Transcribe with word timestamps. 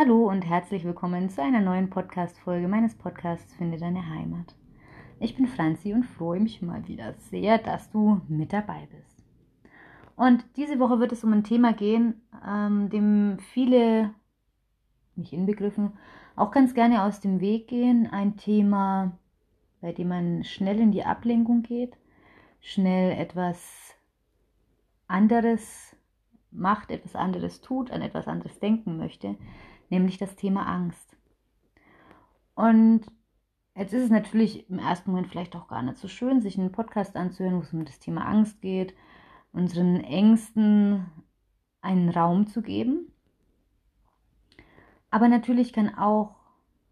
Hallo 0.00 0.28
und 0.28 0.42
herzlich 0.42 0.84
willkommen 0.84 1.28
zu 1.28 1.42
einer 1.42 1.58
neuen 1.58 1.90
Podcast-Folge 1.90 2.68
meines 2.68 2.94
Podcasts 2.94 3.52
Finde 3.54 3.78
deine 3.78 4.08
Heimat. 4.08 4.54
Ich 5.18 5.34
bin 5.34 5.48
Franzi 5.48 5.92
und 5.92 6.04
freue 6.04 6.38
mich 6.38 6.62
mal 6.62 6.86
wieder 6.86 7.14
sehr, 7.14 7.58
dass 7.58 7.90
du 7.90 8.20
mit 8.28 8.52
dabei 8.52 8.86
bist. 8.92 9.24
Und 10.14 10.44
diese 10.54 10.78
Woche 10.78 11.00
wird 11.00 11.10
es 11.10 11.24
um 11.24 11.32
ein 11.32 11.42
Thema 11.42 11.72
gehen, 11.72 12.22
ähm, 12.46 12.90
dem 12.90 13.40
viele, 13.40 14.14
mich 15.16 15.32
inbegriffen, 15.32 15.94
auch 16.36 16.52
ganz 16.52 16.74
gerne 16.74 17.02
aus 17.02 17.18
dem 17.18 17.40
Weg 17.40 17.66
gehen. 17.66 18.06
Ein 18.06 18.36
Thema, 18.36 19.18
bei 19.80 19.90
dem 19.90 20.06
man 20.06 20.44
schnell 20.44 20.78
in 20.78 20.92
die 20.92 21.02
Ablenkung 21.02 21.64
geht, 21.64 21.98
schnell 22.60 23.18
etwas 23.18 23.96
anderes 25.08 25.96
macht, 26.52 26.92
etwas 26.92 27.16
anderes 27.16 27.62
tut, 27.62 27.90
an 27.90 28.00
etwas 28.00 28.28
anderes 28.28 28.60
denken 28.60 28.96
möchte, 28.96 29.34
nämlich 29.90 30.18
das 30.18 30.36
Thema 30.36 30.66
Angst. 30.66 31.16
Und 32.54 33.02
jetzt 33.76 33.92
ist 33.92 34.04
es 34.04 34.10
natürlich 34.10 34.68
im 34.68 34.78
ersten 34.78 35.10
Moment 35.10 35.28
vielleicht 35.28 35.54
auch 35.56 35.68
gar 35.68 35.82
nicht 35.82 35.98
so 35.98 36.08
schön, 36.08 36.40
sich 36.40 36.58
einen 36.58 36.72
Podcast 36.72 37.16
anzuhören, 37.16 37.56
wo 37.56 37.60
es 37.60 37.72
um 37.72 37.84
das 37.84 37.98
Thema 37.98 38.26
Angst 38.26 38.60
geht, 38.60 38.94
unseren 39.52 40.00
Ängsten 40.00 41.06
einen 41.80 42.08
Raum 42.08 42.46
zu 42.46 42.62
geben. 42.62 43.12
Aber 45.10 45.28
natürlich 45.28 45.72
kann 45.72 45.94
auch 45.94 46.36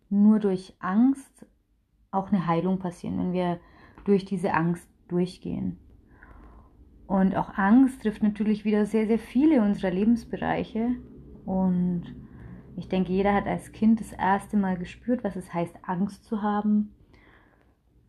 nur 0.09 0.39
durch 0.39 0.75
Angst 0.79 1.47
auch 2.11 2.33
eine 2.33 2.47
Heilung 2.47 2.79
passieren, 2.79 3.19
wenn 3.19 3.33
wir 3.33 3.61
durch 4.05 4.25
diese 4.25 4.55
Angst 4.55 4.89
durchgehen. 5.09 5.79
Und 7.07 7.37
auch 7.37 7.57
Angst 7.57 8.03
trifft 8.03 8.23
natürlich 8.23 8.65
wieder 8.65 8.87
sehr, 8.87 9.07
sehr 9.07 9.19
viele 9.19 9.63
unserer 9.63 9.91
Lebensbereiche. 9.91 10.97
Und 11.45 12.05
ich 12.77 12.89
denke, 12.89 13.13
jeder 13.13 13.33
hat 13.33 13.47
als 13.47 13.73
Kind 13.73 14.01
das 14.01 14.13
erste 14.13 14.59
Mal 14.59 14.77
gespürt, 14.77 15.25
was 15.25 15.35
es 15.35 15.53
heißt, 15.53 15.75
Angst 15.83 16.25
zu 16.25 16.43
haben. 16.43 16.95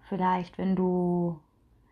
Vielleicht, 0.09 0.57
wenn 0.57 0.75
du 0.75 1.39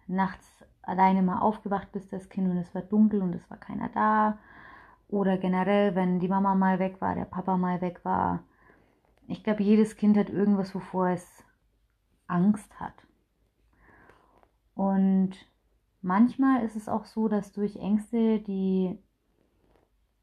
nachts 0.07 0.45
alleine 0.81 1.21
mal 1.21 1.39
aufgewacht 1.39 1.91
bist 1.93 2.13
als 2.13 2.27
Kind 2.29 2.49
und 2.49 2.57
es 2.57 2.75
war 2.75 2.81
dunkel 2.81 3.21
und 3.21 3.33
es 3.33 3.49
war 3.49 3.57
keiner 3.57 3.89
da. 3.89 4.39
Oder 5.07 5.37
generell, 5.37 5.95
wenn 5.95 6.19
die 6.19 6.27
Mama 6.27 6.53
mal 6.53 6.77
weg 6.79 6.99
war, 6.99 7.15
der 7.15 7.25
Papa 7.25 7.57
mal 7.57 7.79
weg 7.79 8.03
war. 8.03 8.43
Ich 9.27 9.43
glaube, 9.43 9.63
jedes 9.63 9.95
Kind 9.95 10.17
hat 10.17 10.29
irgendwas, 10.29 10.75
wovor 10.75 11.09
es 11.09 11.45
Angst 12.27 12.77
hat. 12.79 12.93
Und 14.73 15.31
manchmal 16.01 16.63
ist 16.63 16.75
es 16.75 16.89
auch 16.89 17.05
so, 17.05 17.29
dass 17.29 17.53
durch 17.53 17.77
Ängste, 17.77 18.39
die 18.39 18.99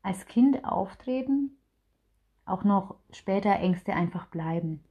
als 0.03 0.27
Kind 0.27 0.65
auftreten, 0.65 1.57
auch 2.53 2.65
noch 2.65 2.97
später 3.11 3.51
Ängste 3.57 3.95
einfach 3.95 4.27
bleiben. 4.27 4.85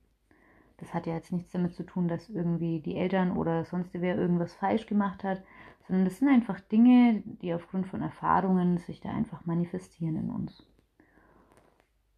Das 0.78 0.94
hat 0.94 1.06
ja 1.06 1.14
jetzt 1.14 1.31
nichts 1.31 1.52
damit 1.52 1.76
zu 1.76 1.84
tun, 1.84 2.08
dass 2.08 2.30
irgendwie 2.30 2.80
die 2.80 2.98
Eltern 2.98 3.38
oder 3.38 3.66
sonst 3.66 3.90
wer 3.94 4.17
irgendwas 4.17 4.56
falsch 4.56 4.88
gemacht 4.88 5.23
hat, 5.23 5.44
sondern 5.88 6.06
das 6.06 6.17
sind 6.17 6.28
einfach 6.28 6.59
Dinge, 6.59 7.22
die 7.26 7.54
aufgrund 7.54 7.88
von 7.88 8.02
Erfahrungen 8.02 8.80
sich 8.80 9.00
da 9.00 9.09
einfach 9.09 9.45
manifestieren 9.45 10.16
in 10.16 10.30
uns. 10.32 10.66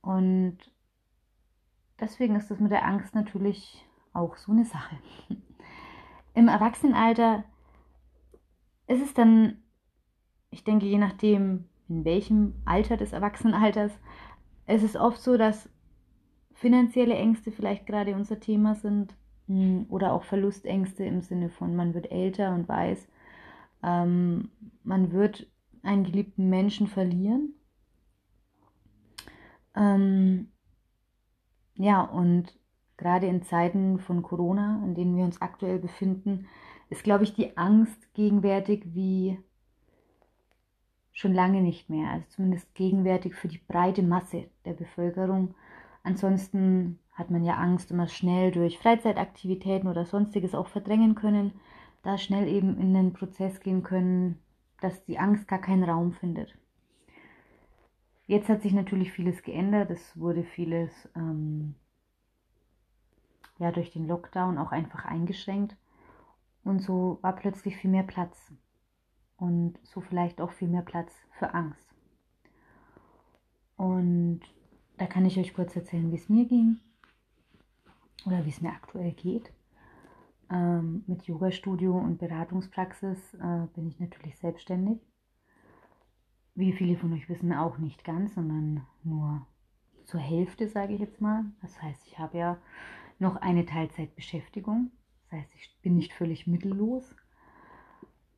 Und 0.01 0.57
deswegen 1.99 2.35
ist 2.35 2.49
das 2.49 2.59
mit 2.59 2.71
der 2.71 2.85
Angst 2.85 3.13
natürlich 3.13 3.85
auch 4.13 4.37
so 4.37 4.51
eine 4.53 4.65
Sache. 4.65 4.97
Im 6.33 6.47
Erwachsenenalter 6.47 7.43
ist 8.87 9.01
es 9.01 9.13
dann, 9.13 9.61
ich 10.51 10.63
denke, 10.63 10.85
je 10.85 10.97
nachdem, 10.97 11.67
in 11.89 12.05
welchem 12.05 12.61
Alter 12.65 12.95
des 12.95 13.11
Erwachsenenalters, 13.11 13.91
es 14.65 14.83
ist 14.83 14.95
oft 14.95 15.21
so, 15.21 15.37
dass 15.37 15.69
finanzielle 16.53 17.15
Ängste 17.15 17.51
vielleicht 17.51 17.85
gerade 17.85 18.15
unser 18.15 18.39
Thema 18.39 18.75
sind 18.75 19.13
hm, 19.47 19.85
oder 19.89 20.13
auch 20.13 20.23
Verlustängste 20.23 21.03
im 21.03 21.21
Sinne 21.21 21.49
von, 21.49 21.75
man 21.75 21.93
wird 21.93 22.11
älter 22.11 22.53
und 22.53 22.67
weiß, 22.67 23.07
ähm, 23.83 24.49
man 24.83 25.11
wird 25.11 25.47
einen 25.81 26.05
geliebten 26.05 26.49
Menschen 26.49 26.87
verlieren. 26.87 27.53
Ähm, 29.75 30.51
ja, 31.75 32.01
und 32.01 32.57
gerade 32.97 33.27
in 33.27 33.43
Zeiten 33.43 33.99
von 33.99 34.21
Corona, 34.21 34.81
in 34.85 34.95
denen 34.95 35.17
wir 35.17 35.25
uns 35.25 35.41
aktuell 35.41 35.79
befinden, 35.79 36.47
ist, 36.89 37.03
glaube 37.03 37.23
ich, 37.23 37.33
die 37.33 37.57
Angst 37.57 38.13
gegenwärtig 38.13 38.83
wie 38.93 39.39
schon 41.13 41.33
lange 41.33 41.61
nicht 41.61 41.89
mehr, 41.89 42.09
also 42.09 42.25
zumindest 42.29 42.73
gegenwärtig 42.73 43.35
für 43.35 43.47
die 43.47 43.61
breite 43.67 44.01
Masse 44.01 44.49
der 44.65 44.73
Bevölkerung. 44.73 45.53
Ansonsten 46.03 46.99
hat 47.13 47.29
man 47.29 47.43
ja 47.43 47.53
Angst, 47.55 47.91
immer 47.91 48.07
schnell 48.07 48.51
durch 48.51 48.79
Freizeitaktivitäten 48.79 49.87
oder 49.87 50.05
sonstiges 50.05 50.55
auch 50.55 50.67
verdrängen 50.67 51.15
können, 51.15 51.53
da 52.01 52.17
schnell 52.17 52.47
eben 52.47 52.77
in 52.79 52.93
den 52.93 53.13
Prozess 53.13 53.59
gehen 53.61 53.83
können, 53.83 54.39
dass 54.81 55.05
die 55.05 55.19
Angst 55.19 55.47
gar 55.47 55.61
keinen 55.61 55.83
Raum 55.83 56.11
findet. 56.13 56.57
Jetzt 58.25 58.49
hat 58.49 58.61
sich 58.61 58.73
natürlich 58.73 59.11
vieles 59.11 59.43
geändert, 59.43 59.91
es 59.91 60.19
wurde 60.19 60.43
vieles 60.43 61.09
ähm, 61.15 61.75
ja 63.59 63.71
durch 63.71 63.91
den 63.91 64.07
Lockdown 64.07 64.57
auch 64.57 64.71
einfach 64.71 65.05
eingeschränkt 65.05 65.75
und 66.63 66.79
so 66.79 67.19
war 67.21 67.35
plötzlich 67.35 67.77
viel 67.77 67.91
mehr 67.91 68.03
Platz 68.03 68.53
und 69.37 69.79
so 69.83 70.01
vielleicht 70.01 70.41
auch 70.41 70.51
viel 70.51 70.67
mehr 70.67 70.81
Platz 70.81 71.13
für 71.31 71.53
Angst. 71.53 71.93
Und 73.75 74.41
da 74.97 75.05
kann 75.07 75.25
ich 75.25 75.37
euch 75.37 75.53
kurz 75.53 75.75
erzählen, 75.75 76.11
wie 76.11 76.15
es 76.15 76.29
mir 76.29 76.45
ging 76.45 76.79
oder 78.25 78.45
wie 78.45 78.49
es 78.49 78.61
mir 78.61 78.69
aktuell 78.69 79.11
geht. 79.11 79.51
Ähm, 80.49 81.03
mit 81.07 81.23
Yoga-Studio 81.23 81.97
und 81.97 82.19
Beratungspraxis 82.19 83.33
äh, 83.35 83.67
bin 83.73 83.87
ich 83.87 83.99
natürlich 83.99 84.37
selbstständig. 84.37 84.99
Wie 86.55 86.73
viele 86.73 86.95
von 86.97 87.13
euch 87.13 87.27
wissen, 87.29 87.51
auch 87.51 87.79
nicht 87.79 88.03
ganz, 88.03 88.35
sondern 88.35 88.85
nur 89.03 89.47
zur 90.05 90.19
Hälfte, 90.19 90.67
sage 90.67 90.93
ich 90.93 90.99
jetzt 90.99 91.21
mal. 91.21 91.45
Das 91.61 91.81
heißt, 91.81 92.05
ich 92.05 92.19
habe 92.19 92.37
ja 92.37 92.57
noch 93.19 93.37
eine 93.37 93.65
Teilzeitbeschäftigung. 93.65 94.91
Das 95.23 95.39
heißt, 95.39 95.55
ich 95.55 95.79
bin 95.81 95.95
nicht 95.95 96.13
völlig 96.13 96.45
mittellos. 96.45 97.15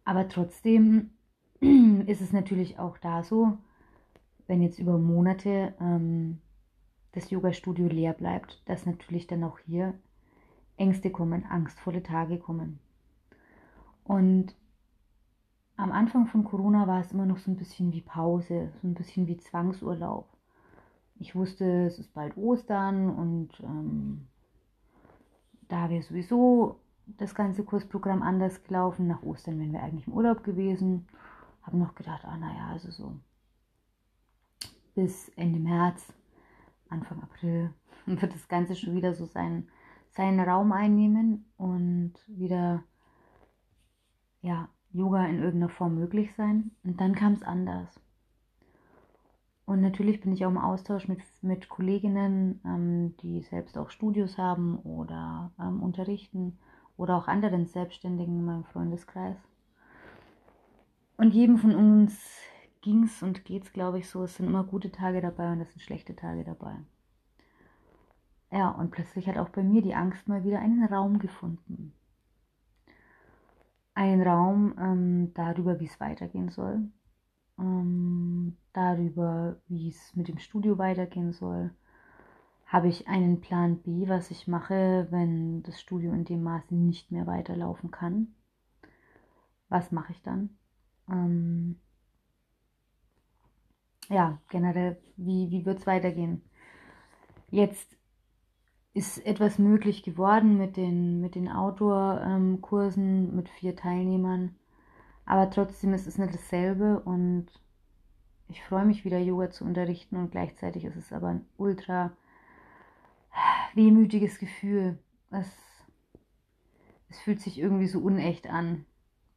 Aber 0.06 0.28
trotzdem 0.30 1.10
ist 1.60 2.22
es 2.22 2.32
natürlich 2.32 2.80
auch 2.80 2.98
da 3.00 3.24
so, 3.24 3.58
wenn 4.48 4.62
jetzt 4.62 4.80
über 4.80 4.98
Monate 4.98 5.74
ähm, 5.82 6.40
das 7.12 7.32
Yoga-Studio 7.32 7.88
leer 7.88 8.14
bleibt, 8.14 8.62
dass 8.70 8.86
natürlich 8.86 9.26
dann 9.28 9.44
auch 9.44 9.58
hier 9.60 9.96
Ängste 10.78 11.10
kommen, 11.10 11.44
angstvolle 11.46 12.04
Tage 12.04 12.38
kommen. 12.38 12.80
Und 14.04 14.56
am 15.78 15.92
Anfang 15.92 16.28
von 16.28 16.44
Corona 16.44 16.88
war 16.88 17.02
es 17.02 17.12
immer 17.12 17.26
noch 17.26 17.40
so 17.40 17.50
ein 17.50 17.58
bisschen 17.58 17.92
wie 17.92 18.02
Pause, 18.02 18.72
so 18.82 18.88
ein 18.88 18.94
bisschen 18.94 19.28
wie 19.28 19.38
Zwangsurlaub. 19.38 20.28
Ich 21.20 21.36
wusste, 21.36 21.86
es 21.86 21.98
ist 21.98 22.14
bald 22.14 22.38
Ostern 22.38 23.10
und 23.10 23.50
ähm, 23.62 24.28
da 25.68 25.90
wäre 25.90 26.04
sowieso 26.04 26.80
das 27.08 27.36
ganze 27.36 27.64
Kursprogramm 27.64 28.22
anders 28.22 28.64
gelaufen. 28.64 29.08
Nach 29.08 29.24
Ostern 29.24 29.60
wären 29.60 29.74
wir 29.74 29.84
eigentlich 29.84 30.08
im 30.08 30.14
Urlaub 30.14 30.44
gewesen. 30.44 31.08
Habe 31.64 31.78
noch 31.78 31.96
gedacht, 31.96 32.26
ah 32.26 32.38
naja, 32.38 32.68
also 32.72 32.92
so 32.92 33.16
bis 34.94 35.30
Ende 35.30 35.60
März, 35.60 36.14
Anfang 36.90 37.22
April 37.22 37.74
wird 38.06 38.34
das 38.34 38.48
Ganze 38.48 38.76
schon 38.76 38.96
wieder 38.96 39.14
so 39.14 39.26
seinen, 39.26 39.68
seinen 40.10 40.40
Raum 40.40 40.72
einnehmen 40.72 41.46
und 41.58 42.14
wieder 42.28 42.84
ja, 44.42 44.70
Yoga 44.92 45.26
in 45.26 45.40
irgendeiner 45.40 45.70
Form 45.70 45.96
möglich 45.96 46.34
sein. 46.36 46.72
Und 46.84 47.02
dann 47.02 47.16
kam 47.16 47.34
es 47.34 47.44
anders. 47.44 48.00
Und 49.66 49.82
natürlich 49.82 50.22
bin 50.22 50.32
ich 50.32 50.46
auch 50.46 50.52
im 50.52 50.60
Austausch 50.60 51.08
mit, 51.08 51.20
mit 51.42 51.70
Kolleginnen, 51.70 52.62
ähm, 52.64 53.18
die 53.18 53.42
selbst 53.42 53.78
auch 53.78 53.90
Studios 53.90 54.38
haben 54.38 54.78
oder 54.78 55.52
ähm, 55.60 55.82
unterrichten 55.82 56.60
oder 56.98 57.18
auch 57.18 57.28
anderen 57.28 57.66
Selbstständigen 57.66 58.40
in 58.40 58.46
meinem 58.46 58.64
Freundeskreis. 58.64 59.38
Und 61.18 61.34
jedem 61.34 61.58
von 61.58 61.76
uns 61.76 62.20
ging 62.82 63.04
es 63.04 63.24
und 63.24 63.46
geht 63.46 63.64
es, 63.64 63.74
glaube 63.74 64.00
ich, 64.00 64.10
so. 64.10 64.24
Es 64.24 64.36
sind 64.36 64.48
immer 64.48 64.64
gute 64.64 64.92
Tage 64.92 65.22
dabei 65.22 65.52
und 65.52 65.62
es 65.62 65.72
sind 65.72 65.82
schlechte 65.82 66.16
Tage 66.16 66.44
dabei. 66.44 66.76
Ja, 68.52 68.70
und 68.70 68.92
plötzlich 68.92 69.28
hat 69.28 69.38
auch 69.38 69.50
bei 69.50 69.64
mir 69.64 69.82
die 69.82 69.96
Angst 69.96 70.28
mal 70.28 70.44
wieder 70.44 70.60
einen 70.60 70.86
Raum 70.86 71.20
gefunden. 71.20 71.94
Einen 73.94 74.22
Raum 74.22 74.76
ähm, 74.78 75.34
darüber, 75.34 75.80
wie 75.80 75.86
es 75.86 76.00
weitergehen 76.00 76.50
soll. 76.50 76.90
Ähm, 77.58 78.58
darüber, 78.74 79.58
wie 79.68 79.90
es 79.90 80.16
mit 80.16 80.28
dem 80.28 80.38
Studio 80.38 80.78
weitergehen 80.78 81.32
soll 81.32 81.72
habe 82.76 82.90
ich 82.90 83.08
einen 83.08 83.40
Plan 83.40 83.78
B, 83.78 84.10
was 84.10 84.32
ich 84.32 84.50
mache, 84.50 85.08
wenn 85.10 85.64
das 85.64 85.80
Studio 85.80 86.12
in 86.12 86.26
dem 86.26 86.44
Maße 86.44 86.76
nicht 86.76 87.10
mehr 87.10 87.26
weiterlaufen 87.26 87.90
kann? 87.90 88.36
Was 89.70 89.94
mache 89.94 90.12
ich 90.12 90.22
dann? 90.24 90.50
Ähm 91.10 91.80
ja, 94.10 94.42
generell, 94.50 94.98
wie, 95.16 95.50
wie 95.52 95.66
wird 95.66 95.80
es 95.80 95.88
weitergehen? 95.88 96.42
jetzt 97.50 97.96
ist 98.94 99.26
etwas 99.26 99.58
möglich 99.58 100.04
geworden 100.04 100.58
mit 100.58 100.76
den, 100.76 101.22
mit 101.22 101.36
den 101.36 101.48
Outdoor-Kursen 101.48 103.34
mit 103.38 103.48
vier 103.48 103.78
Teilnehmern. 103.78 104.54
Aber 105.26 105.50
trotzdem 105.50 105.94
ist 105.94 106.08
es 106.08 106.18
nicht 106.18 106.34
dasselbe 106.34 107.00
und 107.00 107.48
ich 108.50 108.62
freue 108.64 108.84
mich 108.86 109.06
wieder 109.06 109.20
Yoga 109.20 109.50
zu 109.50 109.64
unterrichten 109.64 110.18
und 110.18 110.32
gleichzeitig 110.32 110.84
ist 110.84 110.98
es 110.98 111.14
aber 111.14 111.30
ein 111.30 111.46
ultra 111.56 112.12
wehmütiges 113.76 114.40
Gefühl. 114.40 114.98
Es, 115.32 115.48
es 117.10 117.20
fühlt 117.20 117.42
sich 117.42 117.60
irgendwie 117.60 117.88
so 117.88 118.00
unecht 118.00 118.48
an. 118.48 118.86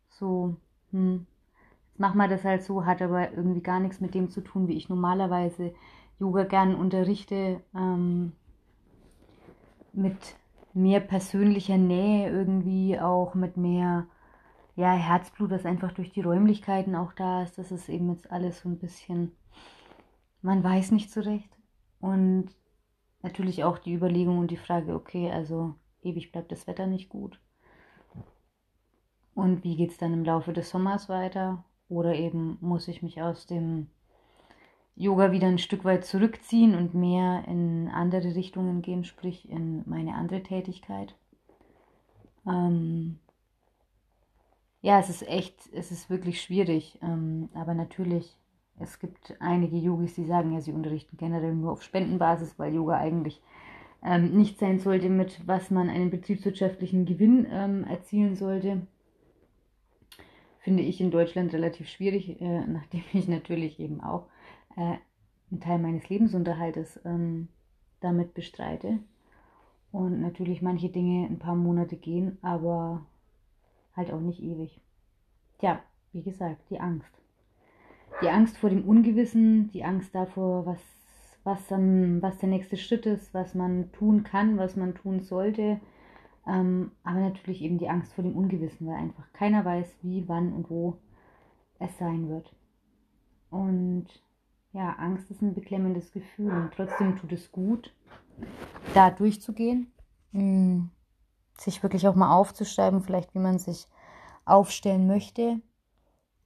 So, 0.08 0.56
hm, 0.90 1.26
jetzt 1.88 2.00
mach 2.00 2.14
mal 2.14 2.28
das 2.28 2.44
halt 2.44 2.62
so, 2.62 2.86
hat 2.86 3.02
aber 3.02 3.32
irgendwie 3.32 3.62
gar 3.62 3.80
nichts 3.80 4.00
mit 4.00 4.14
dem 4.14 4.30
zu 4.30 4.40
tun, 4.40 4.68
wie 4.68 4.76
ich 4.76 4.88
normalerweise 4.88 5.74
Yoga 6.18 6.44
gern 6.44 6.74
unterrichte. 6.74 7.60
Ähm, 7.74 8.32
mit 9.92 10.36
mehr 10.74 11.00
persönlicher 11.00 11.76
Nähe 11.76 12.30
irgendwie, 12.30 12.98
auch 12.98 13.34
mit 13.34 13.56
mehr 13.56 14.06
ja, 14.76 14.92
Herzblut, 14.92 15.50
das 15.50 15.66
einfach 15.66 15.92
durch 15.92 16.12
die 16.12 16.20
Räumlichkeiten 16.20 16.94
auch 16.94 17.12
da 17.12 17.42
ist. 17.42 17.58
Das 17.58 17.72
ist 17.72 17.88
eben 17.88 18.10
jetzt 18.10 18.30
alles 18.30 18.60
so 18.60 18.68
ein 18.68 18.78
bisschen, 18.78 19.32
man 20.40 20.62
weiß 20.62 20.92
nicht 20.92 21.10
so 21.10 21.20
recht. 21.20 21.50
Und 22.00 22.46
natürlich 23.22 23.64
auch 23.64 23.78
die 23.78 23.94
Überlegung 23.94 24.38
und 24.38 24.50
die 24.50 24.56
Frage, 24.56 24.94
okay, 24.94 25.30
also 25.30 25.74
ewig 26.02 26.32
bleibt 26.32 26.52
das 26.52 26.66
Wetter 26.66 26.86
nicht 26.86 27.08
gut. 27.08 27.40
Und 29.34 29.62
wie 29.64 29.76
geht 29.76 29.90
es 29.90 29.98
dann 29.98 30.12
im 30.12 30.24
Laufe 30.24 30.52
des 30.52 30.70
Sommers 30.70 31.08
weiter? 31.08 31.64
Oder 31.88 32.14
eben 32.14 32.58
muss 32.60 32.88
ich 32.88 33.02
mich 33.02 33.22
aus 33.22 33.46
dem 33.46 33.88
Yoga 34.96 35.30
wieder 35.30 35.46
ein 35.46 35.58
Stück 35.58 35.84
weit 35.84 36.04
zurückziehen 36.04 36.74
und 36.74 36.92
mehr 36.92 37.44
in 37.46 37.88
andere 37.88 38.34
Richtungen 38.34 38.82
gehen, 38.82 39.04
sprich 39.04 39.48
in 39.48 39.84
meine 39.86 40.14
andere 40.14 40.42
Tätigkeit. 40.42 41.14
Ähm, 42.46 43.20
ja, 44.80 44.98
es 44.98 45.08
ist 45.08 45.22
echt, 45.22 45.54
es 45.72 45.92
ist 45.92 46.10
wirklich 46.10 46.42
schwierig. 46.42 46.98
Ähm, 47.00 47.48
aber 47.54 47.74
natürlich, 47.74 48.36
es 48.80 48.98
gibt 48.98 49.34
einige 49.40 49.76
Yogis, 49.76 50.14
die 50.14 50.24
sagen, 50.24 50.52
ja, 50.52 50.60
sie 50.60 50.72
unterrichten 50.72 51.16
generell 51.16 51.54
nur 51.54 51.72
auf 51.72 51.82
Spendenbasis, 51.82 52.58
weil 52.58 52.74
Yoga 52.74 52.96
eigentlich 52.96 53.40
ähm, 54.02 54.36
nicht 54.36 54.58
sein 54.58 54.78
sollte, 54.78 55.08
mit 55.08 55.46
was 55.46 55.70
man 55.70 55.88
einen 55.88 56.10
betriebswirtschaftlichen 56.10 57.04
Gewinn 57.04 57.46
ähm, 57.50 57.84
erzielen 57.84 58.36
sollte. 58.36 58.86
Finde 60.60 60.82
ich 60.82 61.00
in 61.00 61.10
Deutschland 61.10 61.52
relativ 61.52 61.88
schwierig, 61.88 62.40
äh, 62.40 62.60
nachdem 62.66 63.02
ich 63.12 63.28
natürlich 63.28 63.80
eben 63.80 64.00
auch 64.00 64.26
äh, 64.76 64.96
einen 65.50 65.60
Teil 65.60 65.78
meines 65.78 66.08
Lebensunterhaltes 66.08 67.00
ähm, 67.04 67.48
damit 68.00 68.34
bestreite. 68.34 68.98
Und 69.90 70.20
natürlich 70.20 70.60
manche 70.60 70.90
Dinge 70.90 71.26
ein 71.26 71.38
paar 71.38 71.56
Monate 71.56 71.96
gehen, 71.96 72.36
aber 72.42 73.06
halt 73.96 74.12
auch 74.12 74.20
nicht 74.20 74.42
ewig. 74.42 74.80
Tja, 75.58 75.80
wie 76.12 76.22
gesagt, 76.22 76.60
die 76.70 76.78
Angst. 76.78 77.10
Die 78.22 78.28
Angst 78.28 78.58
vor 78.58 78.70
dem 78.70 78.84
Ungewissen, 78.84 79.70
die 79.72 79.84
Angst 79.84 80.14
davor, 80.14 80.66
was, 80.66 80.80
was, 81.44 81.70
ähm, 81.70 82.20
was 82.20 82.38
der 82.38 82.48
nächste 82.48 82.76
Schritt 82.76 83.06
ist, 83.06 83.32
was 83.32 83.54
man 83.54 83.92
tun 83.92 84.24
kann, 84.24 84.58
was 84.58 84.76
man 84.76 84.94
tun 84.94 85.22
sollte. 85.22 85.80
Ähm, 86.46 86.92
aber 87.04 87.20
natürlich 87.20 87.62
eben 87.62 87.78
die 87.78 87.88
Angst 87.88 88.12
vor 88.14 88.24
dem 88.24 88.36
Ungewissen, 88.36 88.86
weil 88.86 88.96
einfach 88.96 89.32
keiner 89.32 89.64
weiß, 89.64 89.86
wie, 90.02 90.28
wann 90.28 90.52
und 90.52 90.70
wo 90.70 90.98
es 91.78 91.96
sein 91.98 92.28
wird. 92.28 92.54
Und 93.50 94.06
ja, 94.72 94.92
Angst 94.98 95.30
ist 95.30 95.42
ein 95.42 95.54
beklemmendes 95.54 96.12
Gefühl 96.12 96.50
und 96.50 96.72
trotzdem 96.74 97.16
tut 97.16 97.32
es 97.32 97.52
gut, 97.52 97.94
da 98.94 99.10
durchzugehen. 99.10 99.92
Hm 100.32 100.90
sich 101.60 101.82
wirklich 101.82 102.06
auch 102.08 102.14
mal 102.14 102.34
aufzuschreiben, 102.34 103.02
vielleicht 103.02 103.34
wie 103.34 103.40
man 103.40 103.58
sich 103.58 103.86
aufstellen 104.44 105.06
möchte 105.06 105.60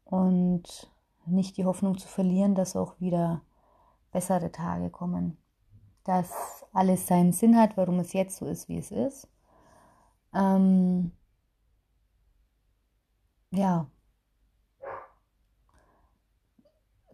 und 0.05 0.91
nicht 1.27 1.57
die 1.57 1.65
Hoffnung 1.65 1.99
zu 1.99 2.09
verlieren, 2.09 2.55
dass 2.55 2.77
auch 2.77 3.01
wieder 3.01 3.43
bessere 4.11 4.53
Tage 4.53 4.91
kommen. 4.91 5.39
Dass 6.05 6.65
alles 6.73 7.07
seinen 7.07 7.33
Sinn 7.33 7.57
hat, 7.57 7.77
warum 7.77 7.99
es 8.01 8.13
jetzt 8.13 8.37
so 8.37 8.47
ist, 8.47 8.69
wie 8.69 8.79
es 8.79 8.91
ist. 8.91 9.29
Ähm, 10.35 11.13
ja. 13.51 13.87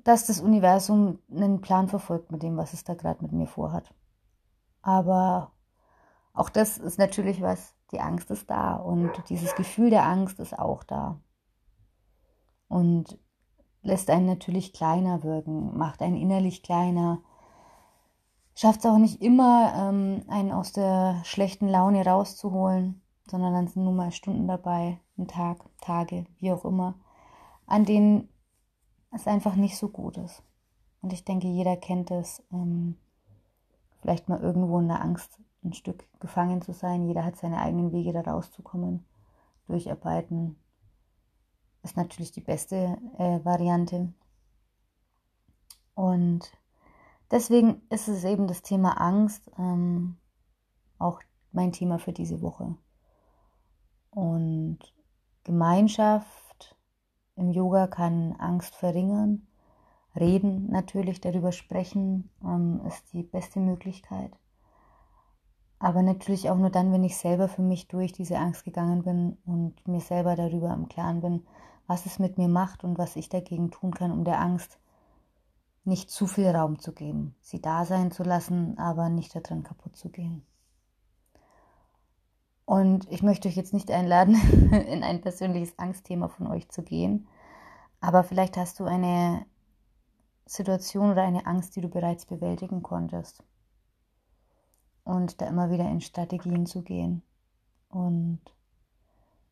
Dass 0.05 0.27
das 0.27 0.41
Universum 0.41 1.19
einen 1.31 1.61
Plan 1.61 1.89
verfolgt 1.89 2.33
mit 2.33 2.43
dem, 2.43 2.57
was 2.57 2.73
es 2.73 2.85
da 2.85 2.95
gerade 2.95 3.23
mit 3.23 3.33
mir 3.33 3.47
vorhat. 3.47 3.95
Aber 4.81 5.53
auch 6.33 6.49
das 6.49 6.79
ist 6.79 6.99
natürlich 6.99 7.43
was, 7.43 7.75
die 7.93 8.01
Angst 8.01 8.31
ist 8.31 8.49
da 8.49 8.77
und 8.77 9.11
dieses 9.29 9.55
Gefühl 9.55 9.91
der 9.91 10.05
Angst 10.07 10.39
ist 10.41 10.59
auch 10.59 10.85
da. 10.85 11.21
Und 12.69 13.19
lässt 13.83 14.11
einen 14.11 14.27
natürlich 14.27 14.73
kleiner 14.73 15.23
wirken, 15.23 15.77
macht 15.77 16.03
einen 16.03 16.17
innerlich 16.17 16.63
kleiner, 16.63 17.21
schafft 18.55 18.81
es 18.81 18.87
auch 18.87 18.99
nicht 18.99 19.23
immer, 19.23 19.73
ähm, 19.77 20.23
einen 20.29 20.53
aus 20.53 20.73
der 20.73 21.21
schlechten 21.25 21.69
Laune 21.69 22.05
rauszuholen, 22.05 23.01
sondern 23.31 23.53
dann 23.53 23.69
sind 23.69 23.85
nun 23.85 23.97
mal 23.97 24.13
Stunden 24.13 24.49
dabei, 24.49 24.99
ein 25.17 25.29
Tag, 25.29 25.59
Tage, 25.81 26.27
wie 26.39 26.53
auch 26.53 26.65
immer, 26.65 26.95
an 27.67 27.85
denen 27.85 28.29
es 29.13 29.27
einfach 29.27 29.55
nicht 29.55 29.77
so 29.77 29.89
gut 29.89 30.17
ist. 30.17 30.43
Und 31.01 31.13
ich 31.13 31.25
denke, 31.25 31.47
jeder 31.47 31.77
kennt 31.77 32.11
es, 32.11 32.43
ähm, 32.53 32.97
vielleicht 34.01 34.29
mal 34.29 34.41
irgendwo 34.41 34.79
in 34.79 34.89
der 34.89 35.03
Angst 35.03 35.39
ein 35.65 35.73
Stück 35.73 36.07
gefangen 36.21 36.63
zu 36.63 36.73
sein. 36.73 37.07
Jeder 37.07 37.25
hat 37.25 37.37
seine 37.37 37.61
eigenen 37.61 37.93
Wege, 37.93 38.13
da 38.13 38.21
rauszukommen. 38.21 39.05
Durcharbeiten 39.67 40.57
ist 41.83 41.97
natürlich 41.97 42.33
die 42.33 42.41
beste 42.41 42.99
äh, 43.19 43.45
Variante. 43.45 44.13
Und 45.95 46.53
deswegen 47.31 47.83
ist 47.91 48.09
es 48.09 48.25
eben 48.25 48.47
das 48.47 48.63
Thema 48.63 49.01
Angst 49.01 49.51
ähm, 49.59 50.17
auch 50.99 51.21
mein 51.53 51.73
Thema 51.73 51.99
für 51.99 52.13
diese 52.13 52.43
Woche. 52.43 52.77
Und 54.11 54.79
Gemeinschaft 55.45 56.77
im 57.37 57.51
Yoga 57.51 57.87
kann 57.87 58.33
Angst 58.33 58.75
verringern. 58.75 59.47
Reden 60.15 60.71
natürlich, 60.71 61.21
darüber 61.21 61.53
sprechen, 61.53 62.31
ähm, 62.43 62.81
ist 62.87 63.13
die 63.13 63.23
beste 63.23 63.61
Möglichkeit. 63.61 64.33
Aber 65.81 66.03
natürlich 66.03 66.51
auch 66.51 66.57
nur 66.57 66.71
dann, 66.71 66.93
wenn 66.93 67.05
ich 67.05 67.17
selber 67.17 67.49
für 67.49 67.63
mich 67.63 67.87
durch 67.87 68.13
diese 68.13 68.39
Angst 68.39 68.65
gegangen 68.65 69.05
bin 69.05 69.39
und 69.47 69.87
mir 69.87 70.01
selber 70.01 70.35
darüber 70.35 70.73
im 70.75 70.89
Klaren 70.89 71.21
bin, 71.21 71.47
was 71.87 72.05
es 72.05 72.19
mit 72.19 72.37
mir 72.37 72.49
macht 72.49 72.83
und 72.85 72.99
was 72.99 73.17
ich 73.17 73.29
dagegen 73.29 73.71
tun 73.71 73.93
kann, 73.93 74.11
um 74.11 74.25
der 74.25 74.41
Angst 74.41 74.79
nicht 75.85 76.11
zu 76.11 76.27
viel 76.27 76.49
Raum 76.49 76.79
zu 76.81 76.93
geben, 76.93 77.35
sie 77.41 77.63
da 77.63 77.85
sein 77.85 78.11
zu 78.11 78.23
lassen, 78.23 78.77
aber 78.77 79.09
nicht 79.09 79.35
daran 79.35 79.63
kaputt 79.63 79.97
zu 79.97 80.11
gehen. 80.11 80.45
Und 82.67 83.11
ich 83.11 83.23
möchte 83.23 83.49
euch 83.49 83.57
jetzt 83.57 83.73
nicht 83.73 83.91
einladen, 83.91 84.35
in 84.89 85.03
ein 85.03 85.23
persönliches 85.23 85.79
Angstthema 85.79 86.29
von 86.29 86.49
euch 86.49 86.69
zu 86.69 86.83
gehen, 86.83 87.27
aber 88.01 88.25
vielleicht 88.25 88.57
hast 88.57 88.81
du 88.81 88.85
eine 88.85 89.47
Situation 90.45 91.13
oder 91.13 91.23
eine 91.23 91.47
Angst, 91.47 91.77
die 91.77 91.81
du 91.81 91.89
bereits 91.89 92.27
bewältigen 92.27 92.83
konntest 92.83 93.43
und 95.09 95.41
da 95.41 95.47
immer 95.47 95.71
wieder 95.71 95.89
in 95.89 96.03
Strategien 96.03 96.67
zu 96.67 96.83
gehen 96.83 97.23
und 97.89 98.41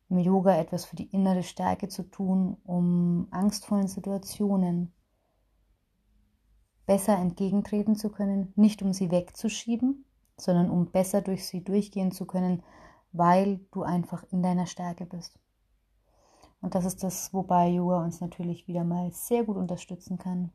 im 0.09 0.19
Yoga 0.19 0.55
etwas 0.55 0.85
für 0.85 0.95
die 0.95 1.09
innere 1.09 1.41
Stärke 1.41 1.87
zu 1.87 2.03
tun, 2.03 2.57
um 2.63 3.27
angstvollen 3.31 3.87
Situationen 3.87 4.93
besser 6.85 7.17
entgegentreten 7.17 7.95
zu 7.95 8.09
können, 8.09 8.53
nicht 8.55 8.83
um 8.83 8.93
sie 8.93 9.09
wegzuschieben, 9.09 10.05
sondern 10.37 10.69
um 10.69 10.91
besser 10.91 11.21
durch 11.21 11.47
sie 11.47 11.63
durchgehen 11.63 12.11
zu 12.11 12.27
können, 12.27 12.61
weil 13.11 13.59
du 13.71 13.81
einfach 13.81 14.23
in 14.29 14.43
deiner 14.43 14.67
Stärke 14.67 15.07
bist. 15.07 15.39
Und 16.61 16.75
das 16.75 16.85
ist 16.85 17.03
das, 17.03 17.33
wobei 17.33 17.69
Yoga 17.69 18.03
uns 18.03 18.21
natürlich 18.21 18.67
wieder 18.67 18.83
mal 18.83 19.11
sehr 19.11 19.43
gut 19.43 19.57
unterstützen 19.57 20.19
kann. 20.19 20.51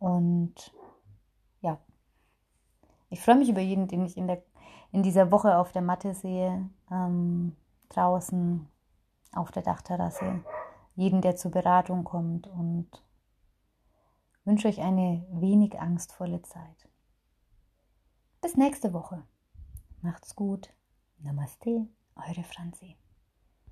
Und 0.00 0.72
ich 3.10 3.20
freue 3.20 3.36
mich 3.36 3.48
über 3.48 3.60
jeden, 3.60 3.88
den 3.88 4.06
ich 4.06 4.16
in, 4.16 4.28
der, 4.28 4.42
in 4.92 5.02
dieser 5.02 5.30
Woche 5.30 5.58
auf 5.58 5.72
der 5.72 5.82
Matte 5.82 6.14
sehe, 6.14 6.70
ähm, 6.90 7.56
draußen 7.90 8.66
auf 9.32 9.50
der 9.50 9.62
Dachterrasse, 9.62 10.44
jeden, 10.94 11.20
der 11.20 11.36
zur 11.36 11.50
Beratung 11.50 12.04
kommt 12.04 12.46
und 12.46 12.88
wünsche 14.44 14.68
euch 14.68 14.80
eine 14.80 15.26
wenig 15.32 15.78
angstvolle 15.80 16.42
Zeit. 16.42 16.88
Bis 18.40 18.56
nächste 18.56 18.92
Woche. 18.92 19.22
Macht's 20.02 20.34
gut. 20.34 20.72
Namaste, 21.18 21.86
eure 22.16 22.44
Franzi. 22.44 22.96